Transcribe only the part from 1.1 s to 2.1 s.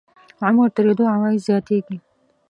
عواید زیاتېږي.